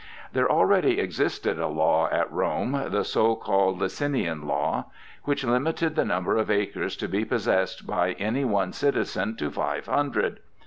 There 0.33 0.51
already 0.51 0.99
existed 0.99 1.59
a 1.59 1.67
law 1.67 2.09
at 2.09 2.31
Rome—the 2.31 3.03
so 3.03 3.35
called 3.35 3.79
Licinian 3.79 4.47
law—which 4.47 5.43
limited 5.43 5.93
the 5.93 6.05
number 6.05 6.37
of 6.37 6.49
acres 6.49 6.95
to 6.97 7.07
be 7.07 7.23
possessed 7.23 7.85
by 7.85 8.13
any 8.13 8.43
one 8.43 8.73
citizen 8.73 9.35
to 9.35 9.51
five 9.51 9.85
hundred. 9.85 10.39